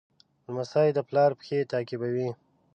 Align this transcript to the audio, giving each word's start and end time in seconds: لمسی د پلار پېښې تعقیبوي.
لمسی 0.47 0.89
د 0.97 0.99
پلار 1.09 1.31
پېښې 1.39 1.69
تعقیبوي. 1.71 2.29